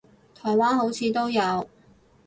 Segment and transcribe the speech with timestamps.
[0.33, 1.67] 台灣好似都有